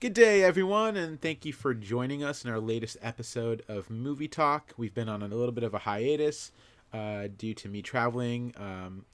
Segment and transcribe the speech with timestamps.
[0.00, 4.28] Good day, everyone, and thank you for joining us in our latest episode of Movie
[4.28, 4.72] Talk.
[4.78, 6.52] We've been on a little bit of a hiatus
[6.90, 9.04] uh, due to me traveling um,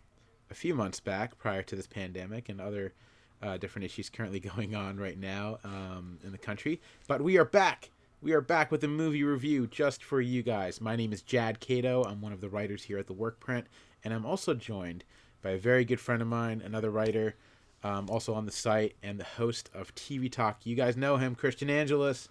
[0.48, 2.94] a few months back prior to this pandemic and other
[3.42, 6.80] uh, different issues currently going on right now um, in the country.
[7.08, 7.90] But we are back.
[8.22, 10.80] We are back with a movie review just for you guys.
[10.80, 12.04] My name is Jad Cato.
[12.04, 13.64] I'm one of the writers here at the Workprint,
[14.04, 15.03] and I'm also joined
[15.42, 17.34] by a very good friend of mine, another writer
[17.83, 20.65] um, also on the site and the host of TV Talk.
[20.65, 22.29] You guys know him, Christian Angelus.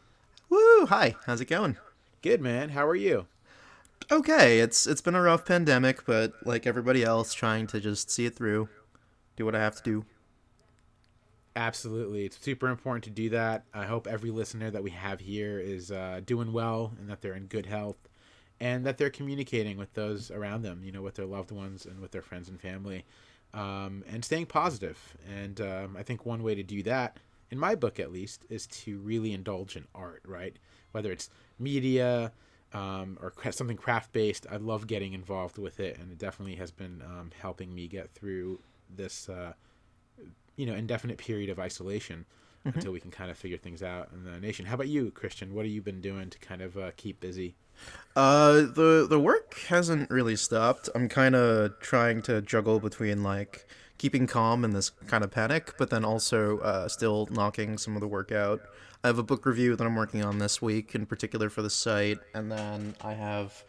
[0.49, 0.85] Woo!
[0.87, 1.77] Hi, how's it going?
[2.21, 2.69] Good man.
[2.69, 3.27] How are you?
[4.11, 8.25] Okay, it's it's been a rough pandemic, but like everybody else, trying to just see
[8.25, 8.69] it through,
[9.35, 10.05] do what I have to do.
[11.55, 13.63] Absolutely, it's super important to do that.
[13.73, 17.33] I hope every listener that we have here is uh, doing well and that they're
[17.33, 17.97] in good health,
[18.59, 20.81] and that they're communicating with those around them.
[20.83, 23.05] You know, with their loved ones and with their friends and family
[23.55, 25.15] um, and staying positive.
[25.27, 27.17] And um, I think one way to do that,
[27.49, 30.55] in my book at least, is to really indulge in art, right?
[30.91, 32.31] Whether it's media
[32.73, 36.71] um, or something craft based, I love getting involved with it, and it definitely has
[36.71, 38.59] been um, helping me get through
[38.95, 39.53] this, uh,
[40.57, 42.25] you know, indefinite period of isolation.
[42.65, 42.79] Mm-hmm.
[42.79, 44.65] Until we can kind of figure things out in the nation.
[44.65, 45.53] How about you, Christian?
[45.53, 47.53] What have you been doing to kind of uh, keep busy?
[48.15, 50.89] Uh, the the work hasn't really stopped.
[50.95, 55.73] I'm kind of trying to juggle between like keeping calm in this kind of panic,
[55.77, 58.61] but then also uh, still knocking some of the work out.
[59.03, 61.69] I have a book review that I'm working on this week, in particular for the
[61.69, 63.63] site, and then I have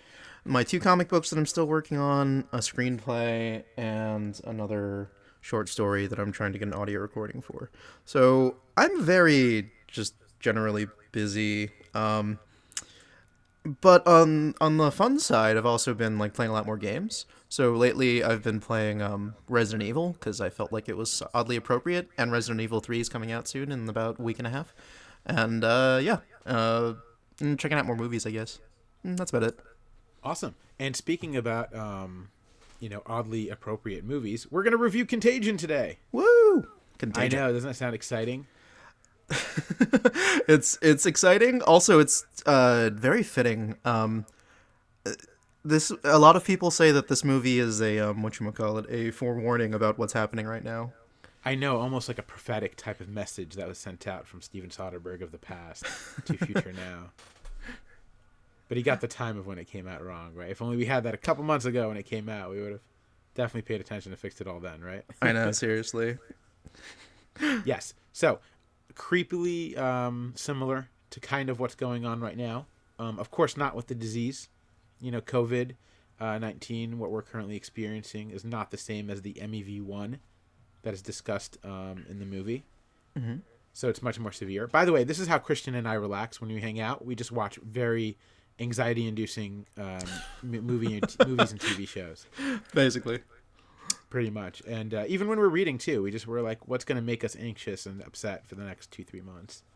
[0.45, 6.07] my two comic books that I'm still working on, a screenplay, and another short story
[6.07, 7.71] that I'm trying to get an audio recording for.
[8.05, 11.71] So I'm very just generally busy.
[11.95, 12.39] Um,
[13.67, 17.27] but on on the fun side, I've also been like playing a lot more games.
[17.49, 21.57] So lately, I've been playing um, Resident Evil because I felt like it was oddly
[21.57, 24.51] appropriate, and Resident Evil Three is coming out soon in about a week and a
[24.51, 24.75] half.
[25.25, 26.95] And uh, yeah, uh,
[27.41, 28.61] and checking out more movies, I guess.
[29.03, 29.59] And mm, that's about it.
[30.23, 30.55] Awesome.
[30.79, 32.29] And speaking about um,
[32.81, 35.99] you know oddly appropriate movies, we're gonna review Contagion today.
[36.13, 36.67] Woo!
[36.99, 37.39] Contagion.
[37.39, 37.53] I know.
[37.53, 38.47] Doesn't that sound exciting?
[40.49, 41.63] it's it's exciting.
[41.63, 43.77] Also, it's uh, very fitting.
[43.85, 44.27] Um,
[45.65, 48.79] this a lot of people say that this movie is a um, what you call
[48.79, 50.93] it a forewarning about what's happening right now.
[51.45, 54.69] I know, almost like a prophetic type of message that was sent out from Steven
[54.69, 55.85] Soderbergh of the past
[56.25, 57.11] to future now.
[58.69, 60.51] But he got the time of when it came out wrong, right?
[60.51, 62.73] If only we had that a couple months ago when it came out, we would
[62.73, 62.81] have
[63.37, 65.05] definitely paid attention and fixed it all then, right?
[65.23, 66.19] I know, seriously.
[67.65, 67.95] yes.
[68.13, 68.41] So,
[68.97, 72.67] creepily um, similar to kind of what's going on right now.
[72.99, 74.49] Um, of course, not with the disease.
[75.01, 75.73] You know, COVID
[76.19, 80.19] uh, 19, what we're currently experiencing, is not the same as the MEV 1
[80.83, 82.65] that is discussed um, in the movie.
[83.19, 83.37] Mm-hmm.
[83.73, 84.67] So it's much more severe.
[84.67, 87.05] By the way, this is how Christian and I relax when we hang out.
[87.05, 88.17] We just watch very
[88.59, 89.99] anxiety inducing um,
[90.43, 92.25] movie and t- movies and TV shows.
[92.75, 93.21] Basically
[94.11, 94.63] pretty much.
[94.67, 97.25] And uh, even when we're reading too, we just we're like, what's going to make
[97.25, 99.63] us anxious and upset for the next two three months?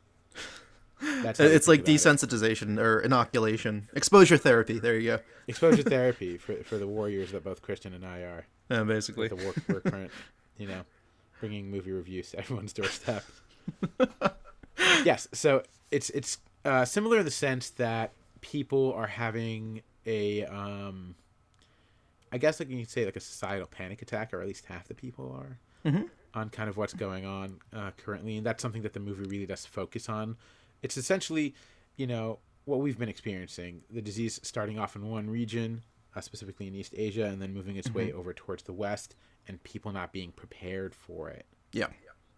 [1.23, 2.83] That's it's like desensitization it.
[2.83, 4.79] or inoculation, exposure therapy.
[4.79, 5.19] There you go.
[5.49, 8.47] Exposure therapy for for the warriors that both Christian and I are.
[8.71, 9.29] Yeah, basically.
[9.29, 10.11] the work work print,
[10.59, 10.83] you know,
[11.41, 13.25] bringing movie reviews to everyone's doorstep.
[15.05, 21.15] yes, so it's it's uh, similar in the sense that people are having a um,
[22.33, 24.89] I guess like you could say like a societal panic attack, or at least half
[24.89, 25.59] the people are
[25.91, 26.05] mm-hmm.
[26.35, 29.47] on kind of what's going on uh, currently, and that's something that the movie really
[29.47, 30.37] does focus on.
[30.83, 31.55] It's essentially,
[31.97, 35.83] you know, what we've been experiencing: the disease starting off in one region,
[36.15, 37.99] uh, specifically in East Asia, and then moving its mm-hmm.
[37.99, 39.17] way over towards the West,
[39.49, 41.47] and people not being prepared for it.
[41.73, 41.89] Yeah,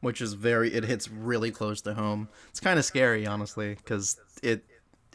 [0.00, 2.28] which is very it hits really close to home.
[2.50, 4.64] It's kind of scary, honestly, because it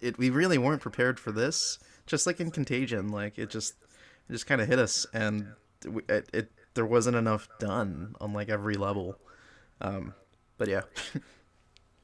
[0.02, 1.80] it we really weren't prepared for this.
[2.06, 3.74] Just like in Contagion, like it just
[4.30, 5.48] it just kind of hit us, and
[6.10, 9.18] it, it, there wasn't enough done on like every level.
[9.82, 10.14] Um,
[10.58, 10.82] but yeah.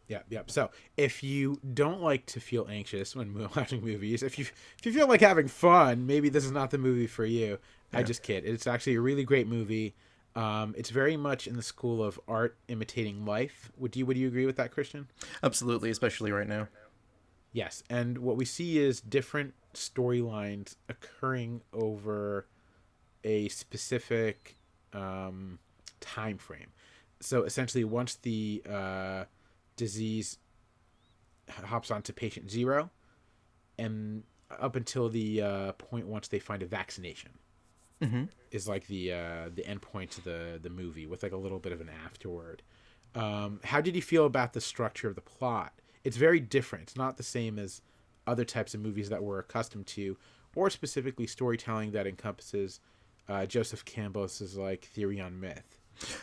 [0.07, 0.42] Yeah, yeah.
[0.47, 4.45] So if you don't like to feel anxious when watching movies, if you
[4.77, 7.57] if you feel like having fun, maybe this is not the movie for you.
[7.92, 8.00] Yeah.
[8.00, 8.44] I just kid.
[8.45, 9.95] It's actually a really great movie.
[10.36, 13.71] Um, it's very much in the school of art imitating life.
[13.77, 15.07] Would you would you agree with that, Christian?
[15.42, 16.68] Absolutely, especially right now.
[17.51, 22.47] Yes, and what we see is different storylines occurring over
[23.23, 24.57] a specific
[24.93, 25.59] um,
[25.99, 26.71] time frame.
[27.19, 29.23] So essentially, once the uh,
[29.75, 30.37] disease
[31.49, 32.89] hops onto patient zero,
[33.77, 37.31] and up until the uh, point once they find a vaccination,
[38.01, 38.25] mm-hmm.
[38.51, 41.59] is like the uh, the end point to the the movie with like a little
[41.59, 42.61] bit of an afterword.
[43.15, 45.73] Um, how did you feel about the structure of the plot?
[46.03, 46.83] It's very different.
[46.83, 47.81] It's not the same as
[48.27, 50.17] other types of movies that we're accustomed to,
[50.55, 52.79] or specifically storytelling that encompasses
[53.27, 55.79] uh, Joseph Campbell's like theory on myth.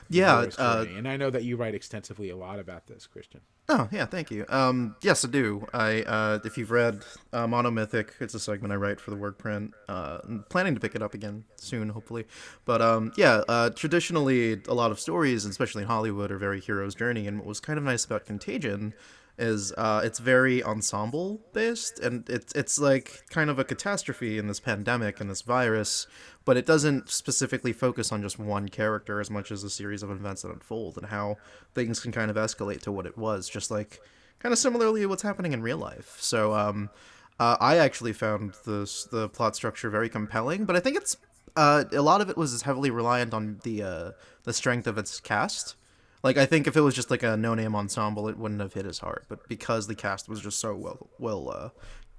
[0.08, 3.41] Yeah, uh, and I know that you write extensively a lot about this, Christian.
[3.69, 4.44] Oh yeah, thank you.
[4.49, 5.64] Um, yes, I do.
[5.73, 9.38] I uh, if you've read uh, Monomythic, it's a segment I write for the work
[9.38, 9.73] print.
[9.88, 12.26] Uh, I'm planning to pick it up again soon, hopefully.
[12.64, 16.97] But um, yeah, uh, traditionally a lot of stories, especially in Hollywood, are very hero's
[16.97, 17.29] journey.
[17.29, 18.93] And what was kind of nice about Contagion
[19.38, 24.47] is uh, it's very ensemble based, and it's it's like kind of a catastrophe in
[24.47, 26.06] this pandemic and this virus,
[26.44, 30.11] but it doesn't specifically focus on just one character as much as a series of
[30.11, 31.37] events that unfold and how
[31.75, 34.00] things can kind of escalate to what it was, just like
[34.41, 36.17] kind of similarly what's happening in real life.
[36.21, 36.91] So um,
[37.38, 41.17] uh, I actually found this the plot structure very compelling, but I think it's
[41.56, 44.11] uh, a lot of it was heavily reliant on the uh,
[44.44, 45.76] the strength of its cast.
[46.23, 48.75] Like I think if it was just like a no name ensemble, it wouldn't have
[48.75, 49.25] hit as hard.
[49.29, 51.69] But because the cast was just so well well uh,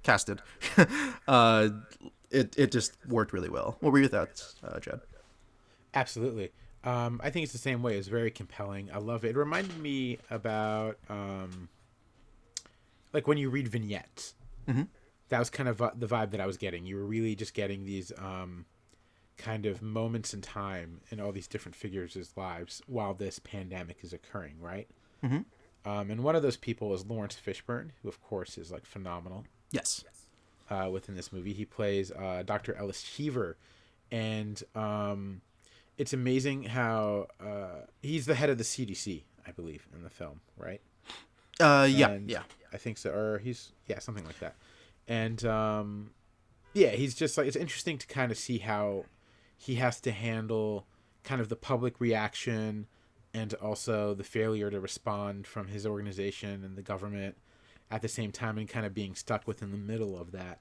[0.02, 0.40] casted,
[1.28, 1.68] uh,
[2.30, 3.76] it it just worked really well.
[3.80, 5.00] What were your thoughts, uh, Jed?
[5.94, 6.50] Absolutely.
[6.84, 7.96] Um, I think it's the same way.
[7.96, 8.90] It's very compelling.
[8.92, 9.30] I love it.
[9.30, 11.68] It reminded me about um,
[13.12, 14.34] like when you read vignettes.
[14.68, 14.88] Mhm.
[15.28, 16.84] That was kind of uh, the vibe that I was getting.
[16.84, 18.66] You were really just getting these um,
[19.38, 24.12] kind of moments in time in all these different figures' lives while this pandemic is
[24.12, 24.88] occurring, right?
[25.22, 25.44] Mhm.
[25.84, 29.44] Um, and one of those people is Laurence Fishburne, who of course is like phenomenal
[29.72, 30.04] Yes.
[30.70, 31.52] uh, within this movie.
[31.52, 32.74] He plays uh, Dr.
[32.74, 33.56] Ellis Cheever,
[34.10, 35.40] and um,
[35.98, 40.40] it's amazing how uh, he's the head of the CDC, I believe, in the film,
[40.56, 40.80] right?
[41.60, 42.42] Uh, yeah, And yeah.
[42.72, 44.54] I think so, or he's yeah, something like that.
[45.08, 46.10] And um,
[46.74, 49.04] yeah, he's just like it's interesting to kind of see how
[49.62, 50.86] he has to handle
[51.24, 52.86] kind of the public reaction
[53.32, 57.36] and also the failure to respond from his organization and the government
[57.90, 60.58] at the same time and kind of being stuck within the middle of that.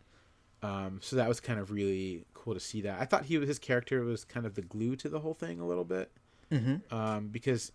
[0.62, 3.01] Um, so that was kind of really cool to see that.
[3.01, 5.59] I thought he was his character was kind of the glue to the whole thing
[5.59, 6.12] a little bit
[6.51, 6.94] Mm-hmm.
[6.95, 7.71] um, because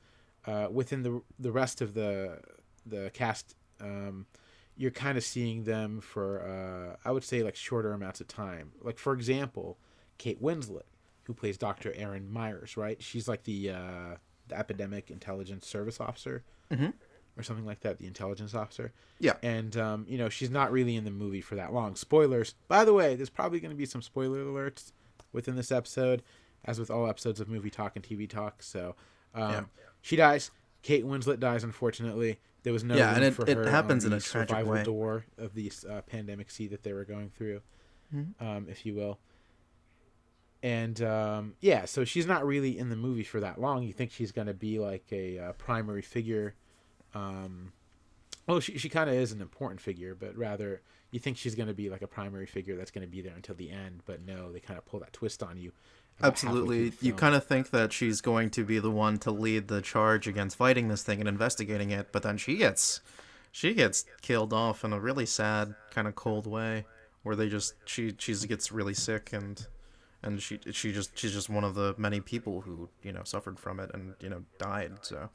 [0.47, 2.39] uh, within the the rest of the
[2.85, 4.27] the cast, um,
[4.77, 8.73] you're kind of seeing them for uh, I would say like shorter amounts of time.
[8.83, 9.79] Like for example,
[10.19, 10.83] Kate Winslet,
[11.27, 11.93] who plays Dr.
[11.95, 13.03] Erin Myers, right?
[13.03, 14.17] She's like the uh,
[14.49, 16.45] the epidemic intelligence service officer.
[16.71, 16.93] Mhm.
[17.39, 18.95] Or something like that, the intelligence officer.
[19.19, 19.35] Yeah.
[19.43, 21.95] And, um, you know, she's not really in the movie for that long.
[21.95, 22.55] Spoilers.
[22.67, 24.93] By the way, there's probably going to be some spoiler alerts
[25.35, 26.23] within this episode,
[26.65, 28.63] as with all episodes of Movie Talk and TV Talk.
[28.63, 28.97] So,
[29.35, 29.65] um, Yeah.
[30.01, 30.51] she dies.
[30.81, 32.41] Kate Winslet dies, unfortunately.
[32.63, 34.83] There was no Yeah, room and it- for it happens in a tragic survival way.
[34.85, 37.61] door of the uh, pandemic sea that they were going through,
[38.15, 38.41] Mhm.
[38.41, 39.19] um, if you will.
[40.63, 43.83] And um, yeah, so she's not really in the movie for that long.
[43.83, 46.55] You think she's going to be like a uh, primary figure.
[47.15, 47.73] Um,
[48.47, 51.69] well, she she kind of is an important figure, but rather you think she's going
[51.69, 54.03] to be like a primary figure that's going to be there until the end.
[54.07, 55.73] But no, they kind of pull that twist on you.
[56.23, 56.93] Absolutely.
[57.01, 60.27] You kind of think that she's going to be the one to lead the charge
[60.27, 63.01] against fighting this thing and investigating it, but then she gets
[63.53, 66.87] she gets killed off in a really sad kind of cold way
[67.23, 69.67] where they just she she gets really sick and
[70.27, 73.59] and she she just she's just one of the many people who, you know, suffered
[73.59, 74.93] from it and, you know, died.
[75.03, 75.31] So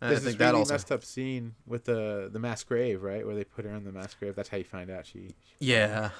[0.00, 2.62] and There's I this think that really also messed up scene with the the mass
[2.62, 4.36] grave, right, where they put her in the mass grave.
[4.36, 5.28] That's how you find out she.
[5.28, 6.10] she Yeah,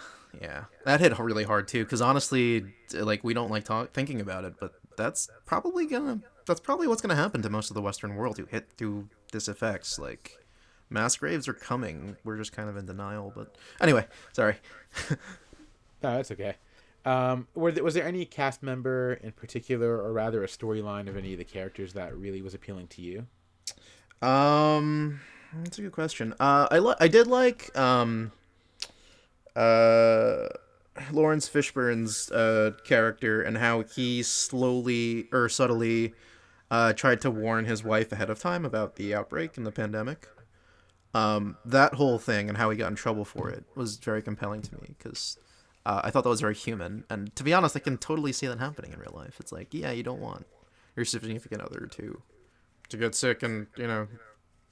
[0.40, 1.84] yeah, that hit really hard too.
[1.84, 6.60] Because honestly, like we don't like talk thinking about it, but that's probably gonna that's
[6.60, 9.98] probably what's gonna happen to most of the Western world who hit through this effects.
[9.98, 10.38] Like
[10.88, 12.16] mass graves are coming.
[12.24, 13.32] We're just kind of in denial.
[13.34, 14.56] But anyway, sorry.
[16.02, 16.56] No, that's okay.
[17.06, 21.32] Um, were was there any cast member in particular, or rather a storyline of any
[21.32, 23.26] of the characters that really was appealing to you?
[24.26, 25.20] Um,
[25.62, 26.34] that's a good question.
[26.40, 28.32] Uh, I li- I did like um,
[29.54, 30.48] uh,
[31.12, 36.12] Laurence Fishburne's uh character and how he slowly or subtly
[36.72, 40.26] uh tried to warn his wife ahead of time about the outbreak and the pandemic.
[41.14, 44.60] Um, that whole thing and how he got in trouble for it was very compelling
[44.62, 45.38] to me because
[45.86, 47.04] uh, I thought that was very human.
[47.08, 49.36] And to be honest, I can totally see that happening in real life.
[49.38, 50.46] It's like, yeah, you don't want
[50.96, 52.22] your significant other to
[52.88, 54.06] to get sick and you know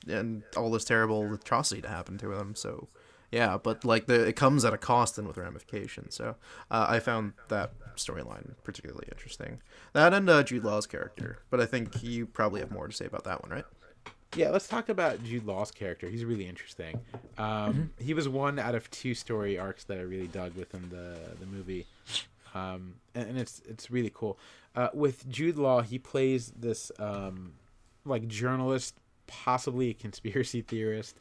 [0.06, 2.56] and all this terrible atrocity to happen to them.
[2.56, 2.88] So
[3.30, 6.16] yeah, but like the it comes at a cost and with ramifications.
[6.16, 6.35] So
[6.68, 9.61] uh, I found that storyline particularly interesting.
[9.92, 13.06] That and uh, Jude Law's character, but I think you probably have more to say
[13.06, 13.66] about that one, right?
[14.37, 16.09] Yeah, let's talk about Jude Law's character.
[16.09, 17.00] He's really interesting.
[17.38, 21.17] Um, He was one out of two story arcs that I really dug within the
[21.38, 21.87] the movie,
[22.55, 24.38] um, and, and it's it's really cool.
[24.75, 27.53] Uh, with Jude Law, he plays this um,
[28.05, 31.17] like journalist possibly a conspiracy theorist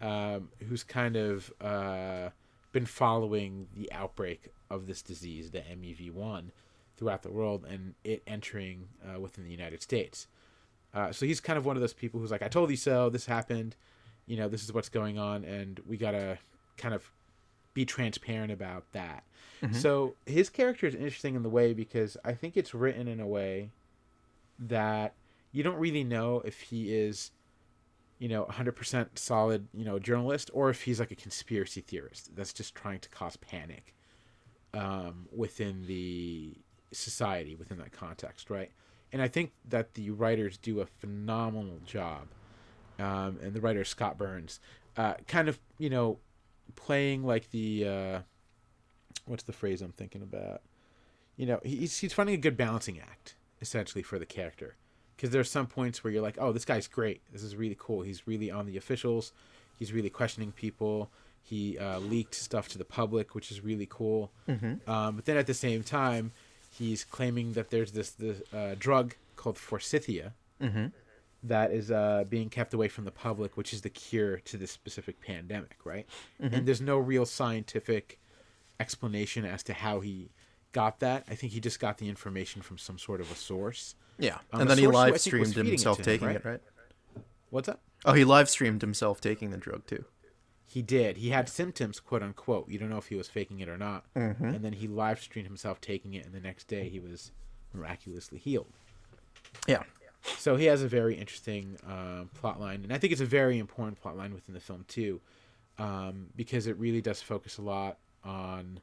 [0.00, 2.30] um, who's kind of uh,
[2.72, 6.50] been following the outbreak of this disease, the MEV1,
[6.96, 10.26] throughout the world and it entering uh, within the United States.
[10.98, 13.08] Uh, so he's kind of one of those people who's like, I told you so,
[13.08, 13.76] this happened,
[14.26, 16.38] you know, this is what's going on, and we got to
[16.76, 17.08] kind of
[17.72, 19.22] be transparent about that.
[19.62, 19.74] Mm-hmm.
[19.74, 23.26] So his character is interesting in the way because I think it's written in a
[23.28, 23.70] way
[24.58, 25.14] that
[25.52, 27.30] you don't really know if he is
[28.18, 32.52] you know 100% solid you know journalist or if he's like a conspiracy theorist that's
[32.52, 33.94] just trying to cause panic
[34.74, 36.56] um, within the
[36.90, 38.72] society within that context right
[39.12, 42.26] and i think that the writers do a phenomenal job
[42.98, 44.60] um, and the writer scott burns
[44.96, 46.18] uh, kind of you know
[46.76, 48.18] playing like the uh,
[49.26, 50.62] what's the phrase i'm thinking about
[51.36, 54.76] you know he's, he's finding a good balancing act essentially for the character
[55.18, 57.20] because there's some points where you're like, oh, this guy's great.
[57.32, 58.02] This is really cool.
[58.02, 59.32] He's really on the officials.
[59.76, 61.10] He's really questioning people.
[61.42, 64.30] He uh, leaked stuff to the public, which is really cool.
[64.48, 64.88] Mm-hmm.
[64.88, 66.30] Um, but then at the same time,
[66.78, 70.86] he's claiming that there's this, this uh, drug called forsythia mm-hmm.
[71.42, 74.70] that is uh, being kept away from the public, which is the cure to this
[74.70, 76.06] specific pandemic, right?
[76.42, 76.54] Mm-hmm.
[76.54, 78.18] And there's no real scientific
[78.80, 80.30] explanation as to how he
[80.72, 81.24] got that.
[81.28, 83.94] I think he just got the information from some sort of a source.
[84.18, 86.36] Yeah, um, and then he live streamed himself taking right?
[86.36, 86.60] it, right?
[87.50, 87.80] What's that?
[88.04, 90.04] Oh, he live streamed himself taking the drug too.
[90.70, 91.16] He did.
[91.16, 92.68] He had symptoms, quote unquote.
[92.68, 94.04] You don't know if he was faking it or not.
[94.14, 94.44] Mm-hmm.
[94.44, 97.32] And then he live streamed himself taking it, and the next day he was
[97.72, 98.66] miraculously healed.
[99.66, 99.84] Yeah.
[100.36, 103.58] So he has a very interesting uh, plot line, and I think it's a very
[103.58, 105.20] important plot line within the film too,
[105.78, 108.80] um, because it really does focus a lot on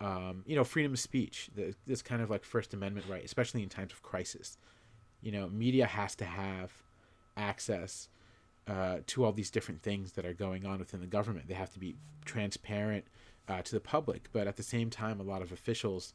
[0.00, 3.62] um, you know, freedom of speech, the, this kind of like First Amendment right, especially
[3.62, 4.58] in times of crisis.
[5.22, 6.70] You know, media has to have
[7.36, 8.08] access
[8.66, 11.48] uh, to all these different things that are going on within the government.
[11.48, 13.04] They have to be transparent
[13.48, 16.14] uh, to the public, but at the same time, a lot of officials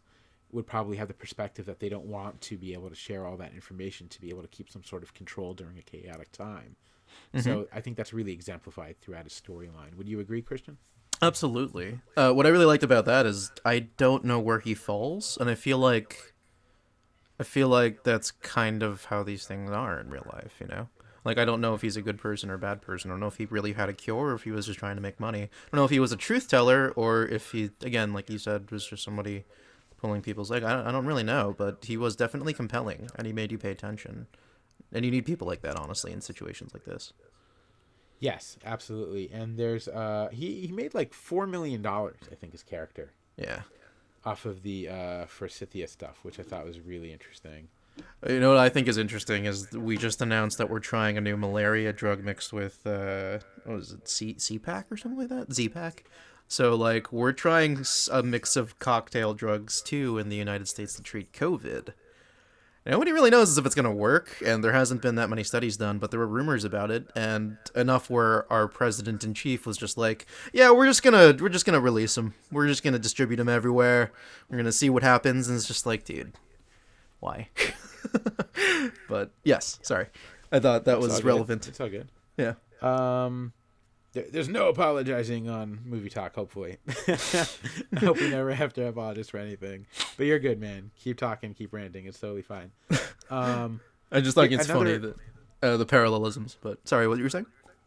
[0.51, 3.37] would probably have the perspective that they don't want to be able to share all
[3.37, 6.75] that information to be able to keep some sort of control during a chaotic time.
[7.33, 7.41] Mm-hmm.
[7.41, 9.95] So I think that's really exemplified throughout his storyline.
[9.95, 10.77] Would you agree, Christian?
[11.21, 11.99] Absolutely.
[12.17, 15.49] Uh, what I really liked about that is I don't know where he falls, and
[15.49, 16.33] I feel like
[17.39, 20.55] I feel like that's kind of how these things are in real life.
[20.59, 20.89] You know,
[21.23, 23.09] like I don't know if he's a good person or a bad person.
[23.09, 24.95] I don't know if he really had a cure or if he was just trying
[24.95, 25.43] to make money.
[25.43, 28.37] I don't know if he was a truth teller or if he, again, like you
[28.37, 29.45] said, was just somebody
[29.97, 30.63] pulling people's leg.
[30.63, 33.57] I don't, I don't really know, but he was definitely compelling, and he made you
[33.57, 34.27] pay attention.
[34.91, 37.13] And you need people like that, honestly, in situations like this.
[38.19, 39.31] Yes, absolutely.
[39.31, 43.13] And there's uh he he made like 4 million dollars, I think his character.
[43.35, 43.61] Yeah.
[44.23, 47.69] Off of the uh Forsythia stuff, which I thought was really interesting.
[48.27, 51.21] You know what I think is interesting is we just announced that we're trying a
[51.21, 55.51] new malaria drug mixed with uh what was it C CPAC or something like that?
[55.51, 56.03] Z-Pack.
[56.47, 61.01] So like we're trying a mix of cocktail drugs too in the United States to
[61.01, 61.93] treat COVID.
[62.85, 65.77] Nobody really knows if it's going to work, and there hasn't been that many studies
[65.77, 69.77] done, but there were rumors about it, and enough where our president in chief was
[69.77, 72.33] just like, "Yeah, we're just gonna we're just gonna release them.
[72.51, 74.11] We're just gonna distribute them everywhere.
[74.49, 76.33] We're gonna see what happens." And it's just like, dude,
[77.21, 77.47] why?
[79.09, 80.07] but yes, sorry,
[80.51, 81.67] I thought that was relevant.
[81.69, 82.09] It's all good.
[82.35, 82.55] Yeah.
[82.81, 83.53] Um,
[84.13, 86.35] there's no apologizing on movie talk.
[86.35, 89.85] Hopefully, I hope we never have to apologize for anything.
[90.17, 90.91] But you're good, man.
[90.99, 92.07] Keep talking, keep ranting.
[92.07, 92.71] It's totally fine.
[93.29, 93.79] Um,
[94.11, 94.85] I just think it's another...
[94.85, 95.15] funny that
[95.63, 96.57] uh, the parallelisms.
[96.61, 97.45] But sorry, what you were saying?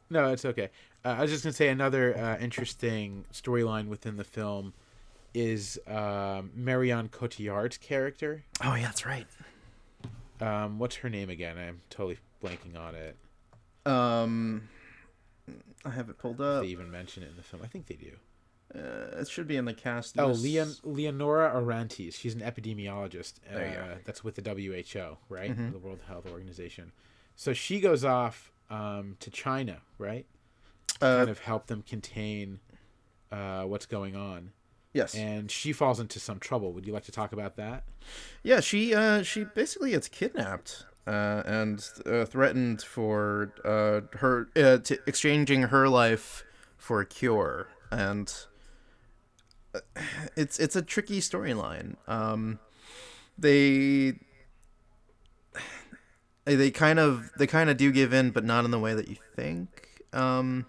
[0.08, 0.70] No, it's okay.
[1.04, 4.72] Uh, I was just gonna say another uh, interesting storyline within the film
[5.34, 8.44] is um, Marion Cotillard's character.
[8.62, 9.26] Oh yeah, that's right.
[10.40, 11.58] Um, what's her name again?
[11.58, 13.16] I'm totally blanking on it.
[13.86, 14.68] Um.
[15.84, 16.62] I have it pulled up.
[16.62, 17.62] They even mention it in the film.
[17.62, 18.12] I think they do.
[18.74, 20.18] Uh, it should be in the cast.
[20.18, 22.16] Oh, Leon, Leonora Orantes.
[22.16, 23.34] She's an epidemiologist.
[23.54, 25.50] Uh, that's with the WHO, right?
[25.50, 25.72] Mm-hmm.
[25.72, 26.92] The World Health Organization.
[27.36, 30.26] So she goes off um, to China, right?
[31.00, 32.60] To uh, kind of help them contain
[33.30, 34.52] uh, what's going on.
[34.94, 35.14] Yes.
[35.14, 36.72] And she falls into some trouble.
[36.72, 37.82] Would you like to talk about that?
[38.42, 44.78] Yeah, she uh, she basically gets kidnapped uh, and uh, threatened for uh, her uh,
[44.78, 46.44] t- exchanging her life
[46.78, 48.32] for a cure, and
[49.74, 49.80] uh,
[50.36, 51.96] it's it's a tricky storyline.
[52.06, 52.60] Um,
[53.36, 54.14] they
[56.44, 59.08] they kind of they kind of do give in, but not in the way that
[59.08, 60.04] you think.
[60.12, 60.66] Um,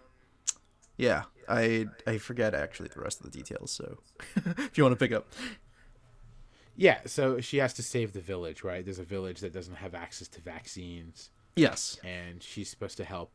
[0.97, 3.71] yeah, I I forget actually the rest of the details.
[3.71, 3.99] So
[4.35, 5.27] if you want to pick up.
[6.77, 8.83] Yeah, so she has to save the village, right?
[8.83, 11.97] There's a village that doesn't have access to vaccines Yes.
[12.03, 13.31] and she's supposed to help.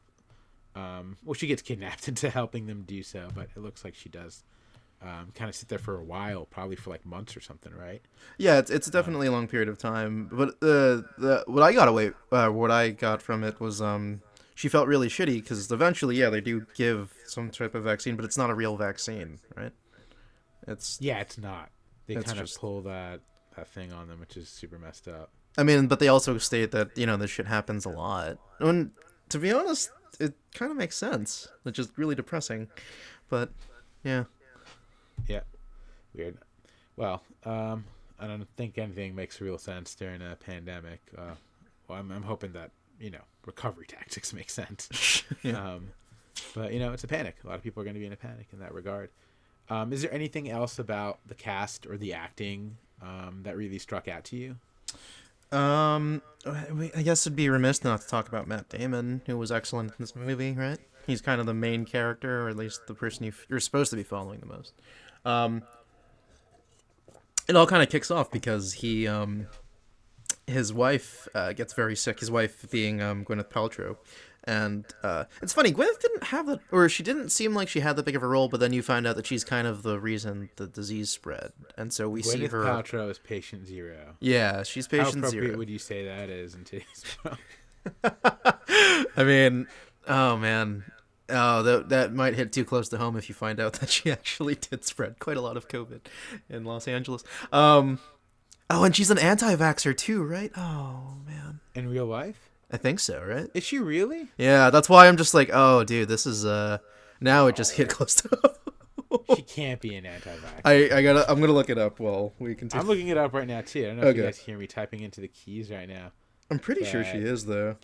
[0.76, 4.08] Um, well, she gets kidnapped into helping them do so, but it looks like she
[4.10, 4.44] does.
[5.02, 8.02] Um, kind of sit there for a while, probably for like months or something, right?
[8.36, 10.28] Yeah, it's it's definitely a long period of time.
[10.30, 14.20] But the the what I got away, uh, what I got from it was um,
[14.60, 18.26] she felt really shitty because eventually, yeah, they do give some type of vaccine, but
[18.26, 19.72] it's not a real vaccine, right?
[20.68, 21.70] It's Yeah, it's not.
[22.06, 23.20] They It's kind of pull that
[23.56, 25.30] that thing on them, which is super messed up.
[25.56, 28.36] I mean, but they also state that you know this shit happens a lot.
[28.58, 28.90] And
[29.30, 31.48] to be honest, it kind of makes sense.
[31.62, 32.68] which is really depressing,
[33.30, 33.50] but
[34.04, 34.24] yeah.
[35.26, 35.40] Yeah,
[36.14, 36.36] weird.
[36.96, 37.86] Well, um,
[38.18, 41.00] I don't think anything makes real sense during a pandemic.
[41.16, 41.36] Uh,
[41.88, 45.24] well, I'm, I'm hoping that you know recovery tactics make sense.
[45.44, 45.92] Um,
[46.54, 47.36] but you know, it's a panic.
[47.44, 49.10] A lot of people are going to be in a panic in that regard.
[49.70, 54.08] Um, is there anything else about the cast or the acting um, that really struck
[54.08, 54.56] out to you?
[55.56, 59.50] Um, I I guess it'd be remiss not to talk about Matt Damon, who was
[59.50, 60.78] excellent in this movie, right?
[61.06, 63.96] He's kind of the main character, or at least the person you you're supposed to
[63.96, 64.74] be following the most.
[65.24, 65.62] Um,
[67.48, 69.46] it all kind of kicks off because he, um,
[70.50, 72.20] his wife uh, gets very sick.
[72.20, 73.96] His wife being um, Gwyneth Paltrow,
[74.44, 75.72] and uh, it's funny.
[75.72, 78.26] Gwyneth didn't have that, or she didn't seem like she had that big of a
[78.26, 78.48] role.
[78.48, 81.92] But then you find out that she's kind of the reason the disease spread, and
[81.92, 82.64] so we see Gwyneth her.
[82.64, 84.16] Paltrow is patient zero.
[84.20, 85.58] Yeah, she's How patient appropriate zero.
[85.58, 87.38] would you say that is in today's world?
[89.16, 89.66] I mean,
[90.08, 90.84] oh man,
[91.28, 94.10] oh that that might hit too close to home if you find out that she
[94.10, 96.00] actually did spread quite a lot of COVID
[96.48, 97.24] in Los Angeles.
[97.52, 97.98] Um,
[98.70, 100.50] oh, and she's an anti-vaxxer too, right?
[100.56, 102.50] Oh man, in real life?
[102.70, 103.50] I think so, right?
[103.52, 104.28] Is she really?
[104.38, 106.78] Yeah, that's why I'm just like, oh, dude, this is uh,
[107.20, 108.30] now it just hit close to.
[109.34, 110.60] She can't be an anti-vax.
[110.64, 112.80] I I gotta I'm gonna look it up while we continue.
[112.80, 113.82] I'm looking it up right now too.
[113.82, 116.12] I don't know if you guys hear me typing into the keys right now.
[116.48, 117.76] I'm pretty sure she is though.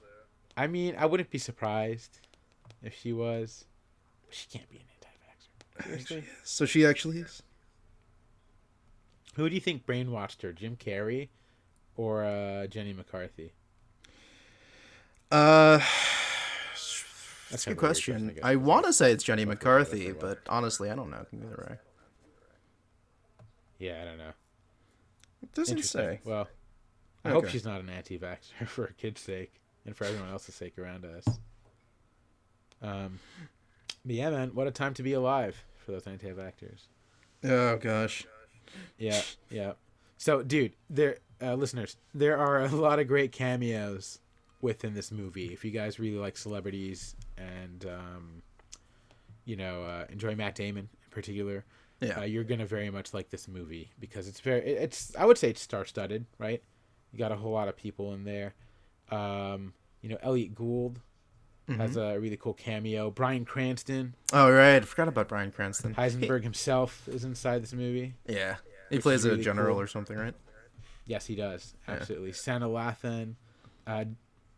[0.56, 2.20] I mean, I wouldn't be surprised
[2.82, 3.64] if she was.
[4.26, 4.84] But she can't be an
[5.82, 6.24] anti-vaxxer.
[6.44, 7.42] So she actually is.
[9.36, 11.28] Who do you think brainwashed her, Jim Carrey
[11.94, 13.52] or uh, Jenny McCarthy?
[15.30, 15.78] Uh,
[17.50, 18.38] That's a good of a weird question.
[18.42, 18.52] I.
[18.52, 20.36] I want to say it's Jenny McCarthy, if it was.
[20.36, 21.26] but honestly, I don't know.
[21.34, 21.76] Either way.
[23.78, 24.32] Yeah, I don't know.
[25.42, 26.20] It doesn't say.
[26.24, 26.48] Well,
[27.22, 30.78] I hope she's not an anti-vaxxer for her kid's sake and for everyone else's sake
[30.78, 31.38] around us.
[32.80, 33.18] Um,
[34.04, 36.86] but yeah, man, what a time to be alive for those anti-vaxxers.
[37.44, 38.26] Oh gosh.
[38.98, 39.72] Yeah, yeah.
[40.18, 44.20] So, dude, there, uh, listeners, there are a lot of great cameos
[44.62, 45.52] within this movie.
[45.52, 48.42] If you guys really like celebrities and, um,
[49.44, 51.64] you know, uh, enjoy Matt Damon in particular,
[52.00, 52.20] Yeah.
[52.20, 55.38] uh, you're gonna very much like this movie because it's very, it- it's, I would
[55.38, 56.62] say it's star-studded, right?
[57.12, 58.54] You got a whole lot of people in there.
[59.10, 61.00] Um, you know, Elliott Gould
[61.68, 63.10] has a really cool cameo.
[63.10, 65.94] Bryan Cranston, Oh right, I forgot about Bryan Cranston.
[65.94, 68.14] Heisenberg himself is inside this movie.
[68.26, 68.56] Yeah.
[68.90, 69.82] He plays is a general cool.
[69.82, 70.34] or something, right?
[71.06, 71.74] Yes, he does.
[71.88, 71.94] Yeah.
[71.94, 72.32] Absolutely.
[72.32, 72.70] Sanaa
[73.02, 73.34] Lathan,
[73.86, 74.04] uh,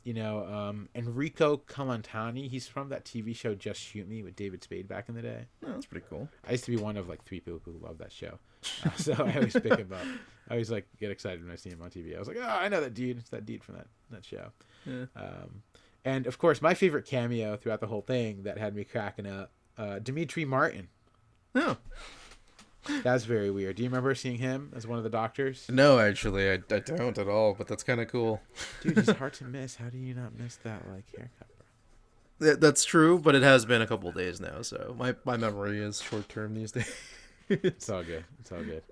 [0.05, 2.49] you know, um, Enrico Colantoni.
[2.49, 5.47] He's from that TV show Just Shoot Me with David Spade back in the day.
[5.67, 6.29] Oh, that's pretty cool.
[6.47, 8.39] I used to be one of like three people who love that show,
[8.85, 10.07] uh, so I always pick him up.
[10.49, 12.17] I always like get excited when I see him on TV.
[12.17, 13.19] I was like, oh, I know that dude.
[13.19, 14.49] It's that dude from that that show.
[14.87, 15.05] Yeah.
[15.15, 15.63] Um,
[16.09, 19.53] and of course, my favorite cameo throughout the whole thing that had me cracking up,
[19.77, 20.89] uh, Demetri Martin.
[21.55, 21.77] No.
[23.03, 23.77] That's very weird.
[23.77, 25.67] Do you remember seeing him as one of the doctors?
[25.69, 27.53] No, actually, I, I don't at all.
[27.53, 28.41] But that's kind of cool.
[28.81, 29.77] Dude, he's hard to miss.
[29.77, 32.47] How do you not miss that like haircut, bro?
[32.47, 35.81] Th- that's true, but it has been a couple days now, so my my memory
[35.81, 36.91] is short term these days.
[37.51, 38.25] It's all good.
[38.41, 38.83] It's all good.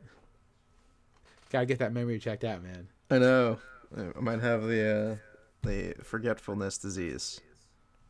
[1.50, 2.88] Gotta get that memory checked out, man.
[3.10, 3.58] I know.
[3.96, 5.25] I might have the uh,
[5.66, 7.40] the forgetfulness disease.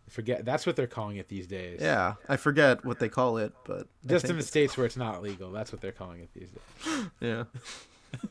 [0.08, 1.80] Forget that's what they're calling it these days.
[1.82, 5.20] Yeah, I forget what they call it, but Just in the states where it's not
[5.22, 7.44] legal, that's what they're calling it these days.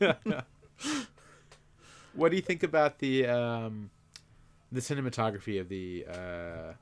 [0.00, 0.40] yeah.
[2.14, 3.90] What do you think about the um,
[4.72, 6.72] the cinematography of the uh,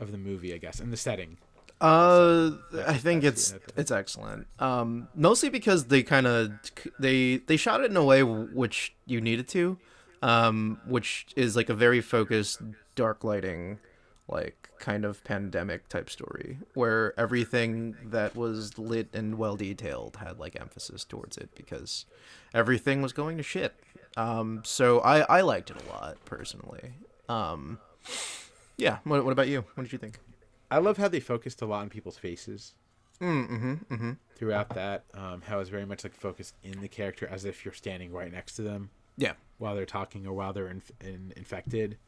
[0.00, 0.52] of the movie?
[0.52, 1.38] I guess and the setting.
[1.80, 4.46] Uh, That's- I think it's the- it's excellent.
[4.58, 6.52] Um, mostly because they kind of
[7.00, 9.78] they they shot it in a way which you needed to,
[10.24, 12.60] um, which is like a very focused
[12.94, 13.78] dark lighting,
[14.26, 20.38] like kind of pandemic type story where everything that was lit and well detailed had
[20.38, 22.06] like emphasis towards it because
[22.52, 23.74] everything was going to shit.
[24.16, 26.92] Um, so I I liked it a lot personally.
[27.28, 27.78] Um,
[28.76, 28.98] yeah.
[29.04, 29.64] What what about you?
[29.74, 30.18] What did you think?
[30.70, 32.74] I love how they focused a lot on people's faces
[33.20, 33.74] Mm-hmm.
[33.94, 34.12] Mm-hmm.
[34.36, 35.04] throughout that.
[35.14, 38.30] Um, how it's very much like focused in the character as if you're standing right
[38.32, 38.90] next to them.
[39.16, 39.34] Yeah.
[39.58, 41.98] While they're talking or while they're inf- in, infected.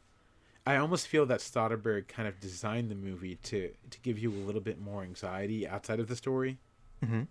[0.65, 4.43] I almost feel that Soderbergh kind of designed the movie to to give you a
[4.45, 6.57] little bit more anxiety outside of the story.
[7.03, 7.21] Mm-hmm.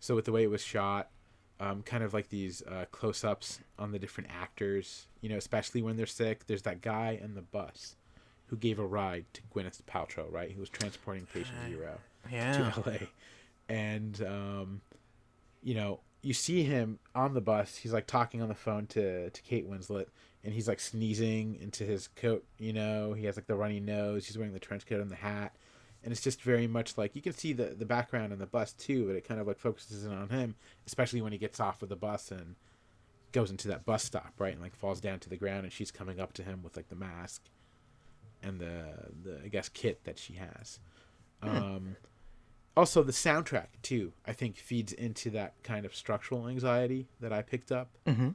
[0.00, 1.10] So with the way it was shot,
[1.58, 5.96] um, kind of like these uh, close-ups on the different actors, you know, especially when
[5.96, 6.46] they're sick.
[6.46, 7.96] There's that guy in the bus
[8.46, 10.50] who gave a ride to Gwyneth Paltrow, right?
[10.50, 11.98] He was transporting patient zero
[12.30, 12.72] Yeah.
[12.72, 12.96] to LA.
[13.68, 14.80] And um,
[15.64, 17.76] you know, you see him on the bus.
[17.76, 20.06] He's like talking on the phone to to Kate Winslet,
[20.44, 22.44] and he's like sneezing into his coat.
[22.58, 24.26] You know, he has like the runny nose.
[24.26, 25.54] He's wearing the trench coat and the hat,
[26.02, 28.72] and it's just very much like you can see the the background in the bus
[28.72, 31.82] too, but it kind of like focuses in on him, especially when he gets off
[31.82, 32.56] of the bus and
[33.32, 35.90] goes into that bus stop, right, and like falls down to the ground, and she's
[35.90, 37.42] coming up to him with like the mask
[38.42, 38.84] and the
[39.22, 40.80] the I guess kit that she has.
[41.42, 41.96] Um,
[42.78, 47.42] also, the soundtrack too, I think, feeds into that kind of structural anxiety that I
[47.42, 48.30] picked up Mm-hmm.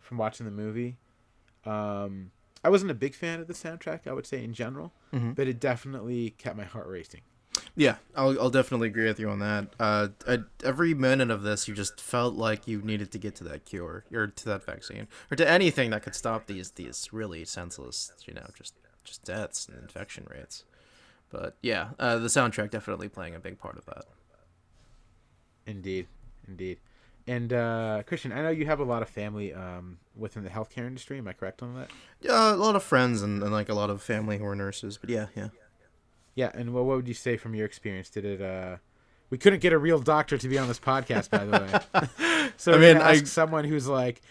[0.00, 0.96] from watching the movie.
[1.64, 2.30] Um,
[2.64, 5.34] I wasn't a big fan of the soundtrack, I would say in general, Mhm.
[5.34, 7.20] but it definitely kept my heart racing.
[7.74, 9.68] Yeah, I'll, I'll definitely agree with you on that.
[9.78, 13.44] Uh, I, every minute of this, you just felt like you needed to get to
[13.44, 17.44] that cure or to that vaccine or to anything that could stop these these really
[17.44, 20.64] senseless, you know, just just deaths and infection rates.
[21.30, 24.04] But yeah, uh, the soundtrack definitely playing a big part of that.
[25.66, 26.06] Indeed,
[26.46, 26.78] indeed.
[27.26, 30.86] And uh, Christian, I know you have a lot of family um, within the healthcare
[30.86, 31.18] industry.
[31.18, 31.90] Am I correct on that?
[32.22, 34.96] Yeah, a lot of friends and, and like a lot of family who are nurses.
[34.96, 35.48] But yeah, yeah.
[36.34, 36.50] Yeah.
[36.54, 38.08] And what, what would you say from your experience?
[38.08, 38.40] Did it?
[38.40, 38.76] Uh,
[39.28, 41.50] we couldn't get a real doctor to be on this podcast, by the
[41.92, 42.48] way.
[42.56, 44.22] so I I mean, mean, I- someone who's like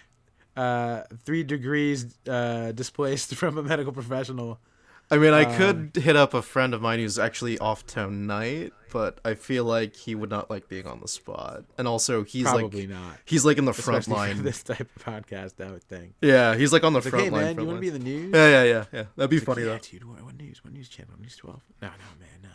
[0.55, 4.60] uh, three degrees uh, displaced from a medical professional.
[5.09, 5.55] I mean, I Um,
[5.91, 9.95] could hit up a friend of mine who's actually off tonight, but I feel like
[9.95, 11.63] he would not like being on the spot.
[11.77, 13.17] And also, he's Probably like not.
[13.23, 14.43] he's like in the front Especially for line.
[14.43, 16.15] this type of podcast, I would think.
[16.21, 17.55] Yeah, he's like on the It's like, front hey line.
[17.55, 18.31] man, you want to be in the news?
[18.33, 19.03] Yeah, yeah, yeah, yeah.
[19.15, 19.79] That'd be It's like, funny yeah, though.
[19.79, 20.03] dude.
[20.03, 20.61] What, what news?
[20.63, 21.13] What news channel?
[21.21, 21.61] News twelve?
[21.81, 22.49] No, no, man, no.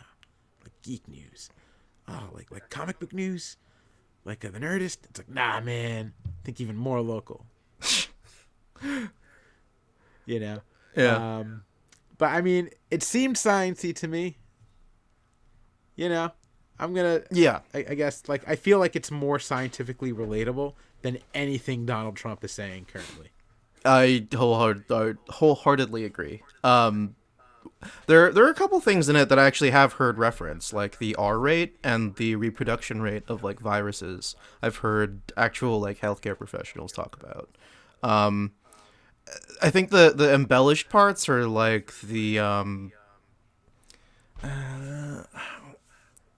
[0.63, 1.49] Like geek news.
[2.07, 3.57] Oh, like like comic book news,
[4.25, 4.97] like uh, the Nerdist.
[5.09, 6.13] It's like nah, man.
[6.43, 7.47] Think even more local.
[10.25, 10.59] you know.
[10.95, 11.63] Yeah, Um,
[12.23, 14.37] but I mean, it seemed sciencey to me.
[15.97, 16.31] You know,
[16.79, 17.23] I'm gonna.
[17.31, 22.15] yeah, I, I guess like I feel like it's more scientifically relatable than anything Donald
[22.15, 23.31] Trump is saying currently.
[23.83, 26.43] I wholeheart- wholeheartedly agree.
[26.63, 27.17] Um,
[28.07, 30.99] there there are a couple things in it that I actually have heard reference, like
[30.99, 34.37] the R rate and the reproduction rate of like viruses.
[34.61, 37.49] I've heard actual like healthcare professionals talk about.
[38.01, 38.53] Um,
[39.61, 42.91] I think the the embellished parts are like the um.
[44.43, 45.23] uh,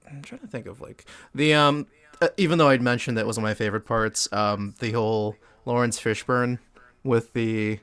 [0.08, 1.88] I'm trying to think of like the um.
[2.22, 5.36] uh, Even though I'd mentioned that was one of my favorite parts, um, the whole
[5.66, 6.60] Laurence Fishburne
[7.04, 7.80] with the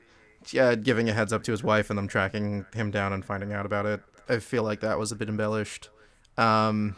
[0.51, 3.53] yeah giving a heads up to his wife and them tracking him down and finding
[3.53, 4.01] out about it.
[4.29, 5.89] I feel like that was a bit embellished.
[6.37, 6.95] Um,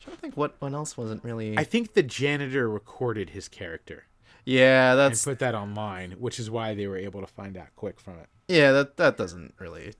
[0.00, 1.56] trying to think what what else wasn't really.
[1.56, 4.04] I think the janitor recorded his character.
[4.48, 7.68] Yeah, and that's put that online, which is why they were able to find out
[7.76, 8.28] quick from it.
[8.48, 9.94] yeah that that doesn't really.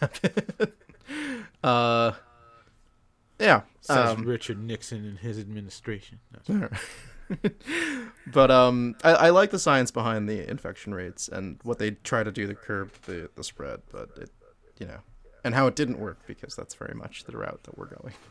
[1.64, 2.12] uh,
[3.38, 3.62] yeah.
[3.80, 6.20] Says um, Richard Nixon and his administration.
[8.26, 12.22] But um, I, I like the science behind the infection rates and what they try
[12.22, 14.30] to do to curb the, the spread, but it,
[14.78, 14.98] you know,
[15.44, 18.14] and how it didn't work because that's very much the route that we're going.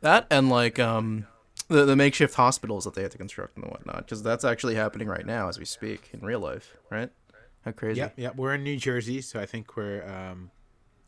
[0.00, 1.26] That and like um,
[1.68, 5.08] the the makeshift hospitals that they had to construct and whatnot, because that's actually happening
[5.08, 7.10] right now as we speak in real life, right?
[7.64, 7.98] How crazy!
[8.00, 8.36] Yep, yep.
[8.36, 10.50] We're in New Jersey, so I think we're um,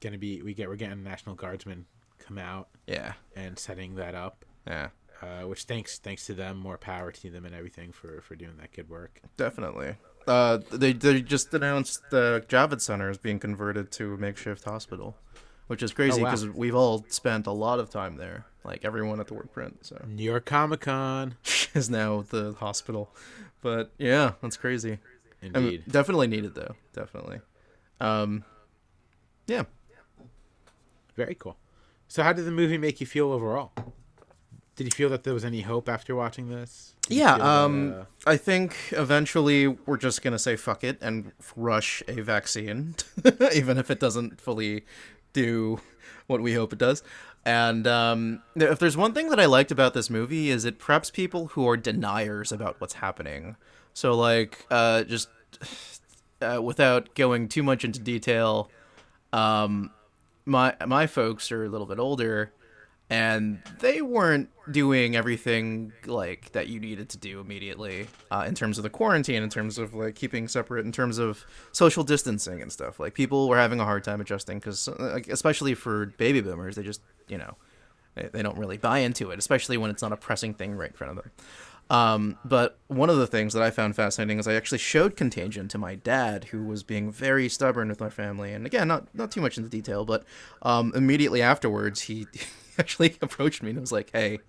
[0.00, 1.86] gonna be we get we're getting National Guardsmen
[2.18, 4.44] come out Yeah, and setting that up.
[4.66, 4.88] yeah,
[5.22, 8.56] Uh, which thanks thanks to them, more power to them and everything for for doing
[8.58, 9.20] that good work.
[9.36, 9.96] definitely.
[10.26, 15.16] Uh, they they just announced the Javits Center is being converted to a makeshift hospital,
[15.70, 16.30] which is crazy Oh, wow.
[16.30, 18.44] because we've all spent a lot of time there.
[18.64, 21.36] Like everyone at the work print, so New York Comic Con,
[21.74, 23.14] is now the hospital.
[23.62, 24.98] But yeah, that's crazy.
[25.42, 25.84] I mean, indeed.
[25.88, 26.74] definitely needed though.
[26.92, 27.40] Definitely.
[28.00, 28.44] Um,
[29.46, 29.62] yeah.
[31.16, 31.56] Very cool.
[32.08, 33.72] So, how did the movie make you feel overall?
[34.76, 36.94] Did you feel that there was any hope after watching this?
[37.02, 40.98] Did Yeah, feel that, um, uh, I think eventually we're just gonna say fuck it
[41.00, 42.94] and rush a vaccine,
[43.54, 44.84] even if it doesn't fully
[45.32, 45.80] do
[46.26, 47.02] what we hope it does.
[47.44, 51.12] And um, if there's one thing that I liked about this movie is it preps
[51.12, 53.56] people who are deniers about what's happening.
[53.94, 55.28] So like, uh, just
[56.42, 58.70] uh, without going too much into detail,
[59.32, 59.90] um,
[60.44, 62.52] my my folks are a little bit older,
[63.10, 68.78] and they weren't doing everything like that you needed to do immediately uh, in terms
[68.78, 72.70] of the quarantine, in terms of like keeping separate, in terms of social distancing and
[72.72, 73.00] stuff.
[73.00, 76.84] Like people were having a hard time adjusting because, like, especially for baby boomers, they
[76.84, 77.56] just you know
[78.14, 80.90] they, they don't really buy into it, especially when it's not a pressing thing right
[80.90, 81.32] in front of them.
[81.90, 85.66] Um, but one of the things that I found fascinating is I actually showed Contagion
[85.68, 88.52] to my dad, who was being very stubborn with my family.
[88.52, 90.22] And again, not not too much into detail, but
[90.62, 92.28] um, immediately afterwards, he
[92.78, 94.40] actually approached me and was like, "Hey,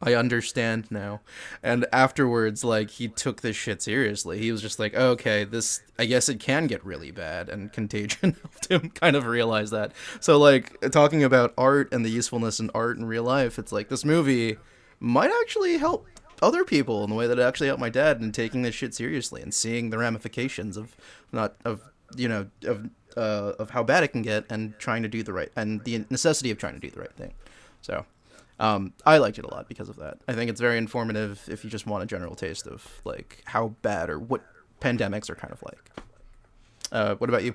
[0.00, 1.20] I understand now."
[1.62, 4.38] And afterwards, like he took this shit seriously.
[4.38, 7.72] He was just like, oh, "Okay, this I guess it can get really bad." And
[7.72, 9.92] Contagion helped him kind of realize that.
[10.20, 13.88] So like talking about art and the usefulness in art in real life, it's like
[13.88, 14.56] this movie
[15.00, 16.06] might actually help
[16.42, 18.94] other people in the way that it actually helped my dad in taking this shit
[18.94, 20.96] seriously and seeing the ramifications of
[21.32, 21.82] not of
[22.16, 25.32] you know of uh, of how bad it can get and trying to do the
[25.32, 27.34] right and the necessity of trying to do the right thing.
[27.80, 28.04] So
[28.60, 30.18] um, I liked it a lot because of that.
[30.26, 33.68] I think it's very informative if you just want a general taste of like how
[33.82, 34.42] bad or what
[34.80, 35.90] pandemics are kind of like.
[36.90, 37.54] Uh, what about you?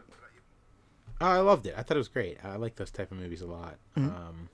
[1.21, 1.75] Oh, I loved it.
[1.77, 2.37] I thought it was great.
[2.43, 3.77] I like those type of movies a lot.
[3.95, 4.49] Um,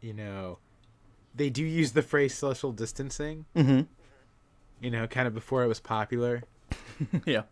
[0.00, 0.58] you know,
[1.34, 3.44] they do use the phrase social distancing.
[3.56, 3.82] Mm-hmm.
[4.80, 6.42] You know, kind of before it was popular.
[7.24, 7.42] yeah.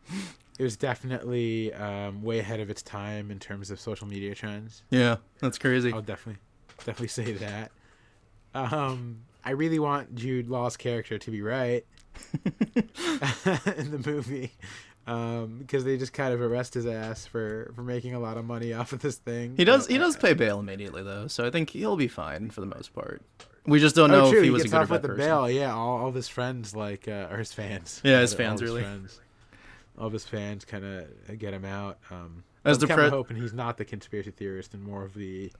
[0.62, 4.85] It was definitely um, way ahead of its time in terms of social media trends.
[4.90, 5.92] Yeah, that's crazy.
[5.92, 6.40] I'll definitely,
[6.79, 7.72] definitely say that.
[8.55, 11.85] Um, I really want Jude Law's character to be right
[12.44, 14.53] in the movie,
[15.09, 18.44] um, because they just kind of arrest his ass for for making a lot of
[18.44, 19.57] money off of this thing.
[19.57, 19.88] He does.
[19.88, 22.94] He does pay bail immediately though, so I think he'll be fine for the most
[22.94, 23.20] part.
[23.66, 24.38] We just don't know oh, true.
[24.38, 25.25] if he he was a good or off with the person.
[25.25, 25.51] bail.
[25.51, 28.01] Yeah, all, all of his friends like, uh, or his fans.
[28.05, 28.83] Yeah, his fans, really.
[28.83, 29.20] Friends,
[29.96, 31.98] of his fans kind of get him out.
[32.11, 35.14] Um, As I'm the kind pre- hoping he's not the conspiracy theorist and more of
[35.14, 35.52] the,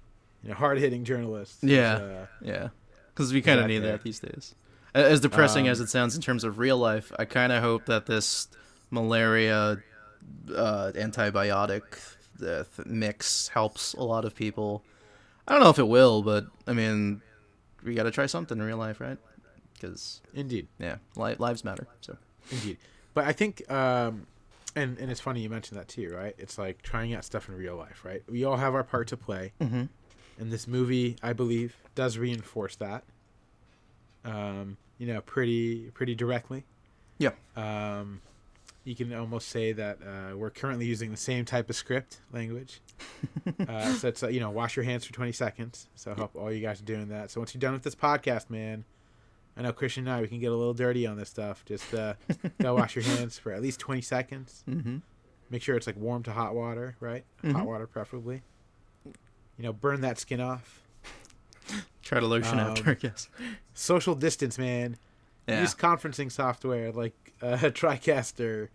[0.43, 1.59] you know, hard hitting journalist.
[1.63, 1.95] Yeah.
[1.95, 2.69] Uh, Yeah,
[3.15, 3.93] because we kind of need there.
[3.93, 4.55] that these days.
[4.95, 7.87] As depressing as Um, it sounds in terms of real life, I kind of hope
[7.87, 8.49] that this
[8.91, 9.79] malaria
[10.55, 11.83] uh, antibiotic
[12.43, 14.83] uh, th- mix helps a lot of people.
[15.49, 17.23] I don't know if it will, but I mean,
[17.83, 19.19] we got to try something in real life, right?
[19.75, 20.69] Because indeed.
[20.79, 21.87] yeah, li- lives matter.
[22.01, 22.17] So
[22.51, 22.79] Indeed.
[23.15, 24.27] But I think, um,
[24.75, 26.35] and and it's funny you mentioned that too, right?
[26.39, 28.23] It's like trying out stuff in real life, right?
[28.29, 29.89] We all have our part to play, Mhm.
[30.39, 33.05] and this movie, I believe, does reinforce that.
[34.25, 36.65] Um, you know, pretty pretty directly.
[37.19, 38.21] yeah, Um,
[38.85, 42.81] you can almost say that uh, we're currently using the same type of script language.
[43.69, 45.89] uh, so it's uh, you know, wash your hands for twenty seconds.
[45.97, 47.31] So I hope all you guys are doing that.
[47.31, 48.85] So once you're done with this podcast, man,
[49.57, 51.65] I know Christian and I we can get a little dirty on this stuff.
[51.67, 52.15] Just uh,
[52.61, 54.65] go wash your hands for at least twenty seconds.
[54.69, 54.99] mm-hmm.
[55.51, 57.25] Make sure it's like warm to hot water, right?
[57.45, 57.65] Hot Mhm.
[57.67, 58.43] water preferably.
[59.05, 60.83] You know, burn that skin off.
[62.03, 63.29] try to lotion Um, after, I guess.
[63.75, 64.97] Social distance, man.
[65.47, 68.69] Yeah, Use conferencing software like uh, TriCaster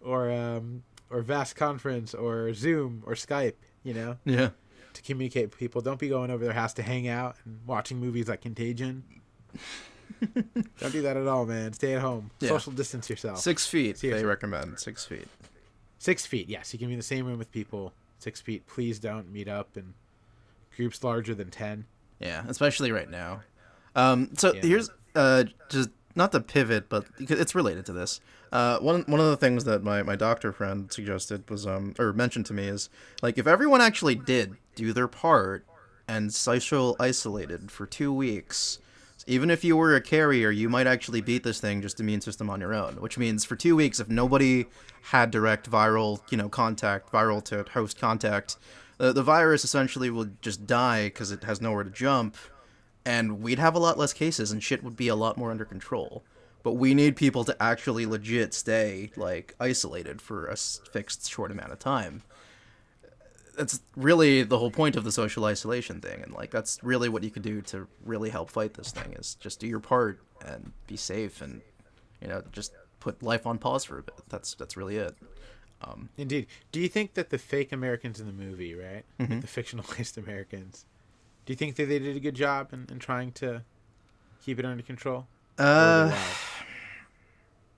[0.00, 4.50] or um, or Vast Conference or Zoom or Skype, you know, yeah.
[4.94, 5.80] to communicate with people.
[5.82, 9.04] Don't be going over their house to hang out and watching movies like Contagion.
[10.80, 11.72] Don't do that at all, man.
[11.72, 12.30] Stay at home.
[12.40, 12.48] Yeah.
[12.50, 13.38] Social distance yourself.
[13.38, 13.98] Six feet.
[14.00, 15.28] They recommend six feet.
[15.98, 16.72] Six feet, yes.
[16.72, 17.92] You can be in the same room with people.
[18.18, 18.66] Six feet.
[18.66, 19.94] Please don't meet up in
[20.76, 21.86] groups larger than ten.
[22.20, 23.40] Yeah, especially right now.
[23.94, 24.62] Um, so Yeah.
[24.62, 28.20] here's uh, just not to pivot, but it's related to this.
[28.52, 32.12] Uh, one one of the things that my, my doctor friend suggested was um or
[32.12, 32.88] mentioned to me is
[33.22, 35.66] like if everyone actually did do their part
[36.08, 38.78] and social isolated for two weeks,
[39.26, 42.48] even if you were a carrier, you might actually beat this thing just immune system
[42.48, 42.96] on your own.
[42.96, 44.66] Which means for two weeks, if nobody
[45.02, 48.56] had direct viral you know contact, viral to host contact,
[48.98, 52.36] the the virus essentially would just die because it has nowhere to jump
[53.06, 55.64] and we'd have a lot less cases and shit would be a lot more under
[55.64, 56.24] control.
[56.64, 61.70] But we need people to actually legit stay like isolated for a fixed short amount
[61.70, 62.22] of time.
[63.56, 67.22] That's really the whole point of the social isolation thing, and like that's really what
[67.24, 70.72] you could do to really help fight this thing is just do your part and
[70.86, 71.62] be safe and
[72.20, 74.14] you know just put life on pause for a bit.
[74.28, 75.16] That's that's really it.
[75.82, 76.46] Um, Indeed.
[76.72, 79.32] Do you think that the fake Americans in the movie, right, Mm-hmm.
[79.32, 80.86] like the fictionalized Americans,
[81.44, 83.62] do you think that they did a good job in, in trying to
[84.44, 85.26] keep it under control?
[85.58, 86.18] Or were they uh.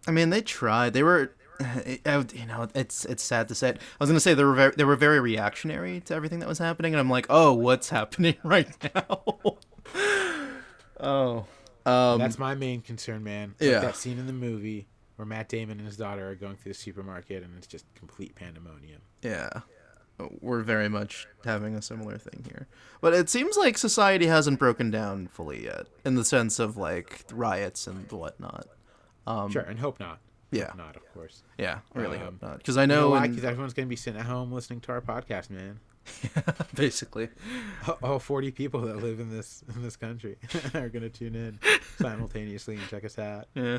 [0.07, 0.95] I mean, they tried.
[0.95, 3.71] They were, it, I you know, it's it's sad to say.
[3.71, 3.77] It.
[3.79, 6.59] I was gonna say they were very, they were very reactionary to everything that was
[6.59, 9.23] happening, and I'm like, oh, what's happening right now?
[11.01, 11.47] oh,
[11.87, 13.55] um, That's my main concern, man.
[13.61, 13.81] Like yeah.
[13.81, 16.79] that scene in the movie where Matt Damon and his daughter are going through the
[16.79, 19.01] supermarket and it's just complete pandemonium.
[19.23, 19.49] yeah.
[20.41, 22.69] we're very much having a similar thing here.
[23.01, 27.25] But it seems like society hasn't broken down fully yet, in the sense of like
[27.33, 28.69] riots and whatnot.
[29.27, 30.21] Um, Sure, and hope not.
[30.51, 30.73] Yeah.
[30.77, 31.43] Not, of course.
[31.59, 32.59] Yeah, I really Um, hope not.
[32.59, 33.27] Because I You know know, why?
[33.27, 35.81] in- everyone's going to be sitting at home listening to our podcast, man.
[36.75, 37.29] basically.
[38.03, 40.37] All 40 people that live in this in this country
[40.75, 41.59] are going to tune in
[41.99, 43.47] simultaneously and check us out.
[43.55, 43.79] Yeah.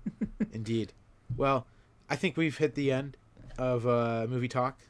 [0.52, 0.92] Indeed.
[1.36, 1.66] Well,
[2.08, 3.16] I think we've hit the end
[3.58, 4.80] of uh, movie talk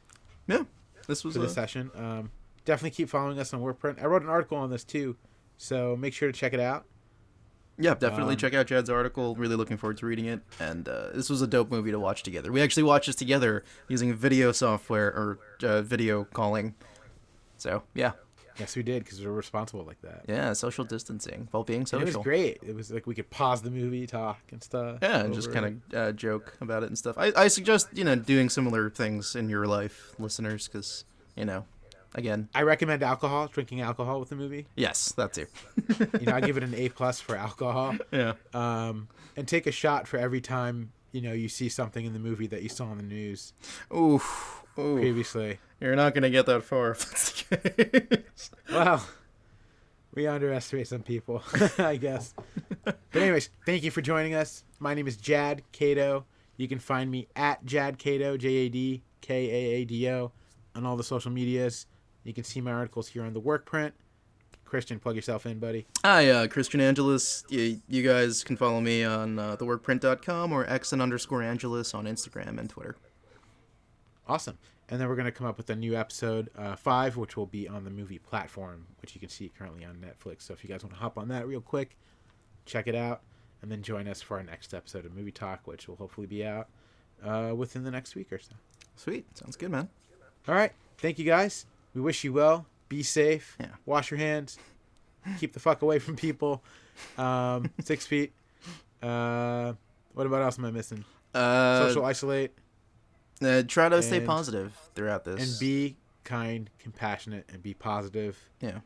[0.47, 0.63] Yeah.
[1.07, 1.91] This was for this a, session.
[1.95, 2.31] Um,
[2.65, 4.01] definitely keep following us on Workprint.
[4.01, 5.15] I wrote an article on this too,
[5.57, 6.85] so make sure to check it out.
[7.77, 9.35] Yeah, definitely um, check out Jad's article.
[9.35, 10.41] Really looking forward to reading it.
[10.59, 12.51] And uh, this was a dope movie to watch together.
[12.51, 16.75] We actually watched this together using video software or uh, video calling.
[17.57, 18.11] So yeah,
[18.59, 20.23] Yes, we did because we're responsible like that.
[20.27, 22.07] yeah, social distancing while being And social.
[22.07, 22.57] it was great.
[22.65, 24.97] It was like we could pause the movie, talk, and stuff.
[25.01, 27.17] Yeah, and just kind of uh, joke about it and stuff.
[27.19, 31.65] I, I suggest you know doing similar things in your life, listeners, because you know,
[32.17, 34.67] again, I recommend alcohol, drinking alcohol with the movie.
[34.75, 35.45] yes, that too.
[36.19, 37.95] You know, I give it an A plus for alcohol.
[38.11, 42.11] yeah, Um, and take a shot for every time you know you see something in
[42.13, 43.53] the movie that you saw on the news
[43.95, 44.99] oof, oof.
[44.99, 45.59] previously.
[45.79, 47.57] You're not gonna get that far if that's the
[48.25, 48.51] case.
[48.69, 49.05] Well,
[50.13, 51.43] we underestimate some people,
[51.77, 52.33] I guess.
[52.83, 54.63] But anyways, thank you for joining us.
[54.79, 56.23] My name is Jad Kaado.
[56.57, 60.31] You can find me at Jad Kaado, J A D K A A D O,
[60.75, 61.85] on all the social medias.
[62.27, 63.93] You can see my articles here on the Workprint.
[64.65, 65.85] Christian, plug yourself in, buddy.
[66.03, 67.45] Hi, uh, Christian Angelus.
[67.47, 72.03] You, you guys can follow me on uh, theworkprint.com or x and underscore Angelus on
[72.03, 72.97] Instagram and Twitter.
[74.27, 74.57] Awesome.
[74.89, 77.45] And then we're going to come up with a new episode uh, five, which will
[77.45, 80.41] be on the movie platform, which you can see currently on Netflix.
[80.41, 81.97] So if you guys want to hop on that real quick,
[82.65, 83.21] check it out,
[83.61, 86.45] and then join us for our next episode of Movie Talk, which will hopefully be
[86.45, 86.67] out
[87.23, 88.51] uh, within the next week or so.
[88.97, 89.87] Sweet, sounds good, man.
[90.45, 90.73] All right.
[90.97, 91.65] Thank you guys.
[91.97, 92.67] We wish you well.
[92.89, 93.57] Be safe.
[93.59, 93.69] Yeah.
[93.87, 94.59] Wash your hands.
[95.39, 96.63] Keep the fuck away from people.
[97.17, 98.33] Um, six feet.
[99.01, 99.73] Uh,
[100.13, 101.03] what about else am I missing?
[101.33, 102.51] Uh, Social isolate
[103.43, 105.41] uh, try to stay positive throughout this.
[105.41, 108.37] and be kind, compassionate, and be positive.
[108.61, 108.81] yeah,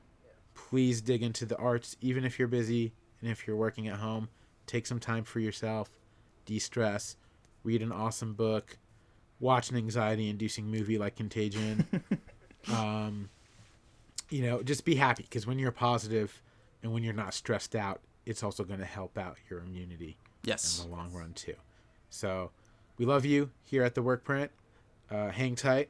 [0.55, 4.29] please dig into the arts even if you're busy and if you're working at home
[4.67, 5.89] take some time for yourself
[6.45, 7.15] de-stress
[7.63, 8.77] read an awesome book
[9.39, 11.85] watch an anxiety inducing movie like contagion
[12.69, 13.29] um,
[14.29, 16.41] you know just be happy because when you're positive
[16.83, 20.81] and when you're not stressed out it's also going to help out your immunity yes.
[20.83, 21.55] in the long run too
[22.09, 22.51] so
[22.97, 24.49] we love you here at the Workprint.
[25.09, 25.89] uh, hang tight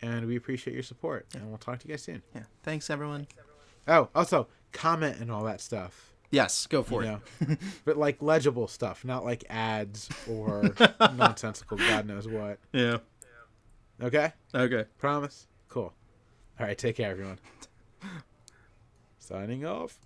[0.00, 2.42] and we appreciate your support and we'll talk to you guys soon Yeah.
[2.62, 3.26] Thanks, everyone.
[3.88, 6.12] Oh, also comment and all that stuff.
[6.30, 7.48] Yes, go for You it.
[7.48, 10.74] know, but like legible stuff, not like ads or
[11.16, 12.58] nonsensical God knows what.
[12.72, 12.98] Yeah.
[14.02, 14.84] Okay, Okay.
[14.98, 15.46] promise.
[15.68, 15.92] Cool.
[16.58, 17.38] All right, take care, everyone.
[19.18, 19.98] Signing off.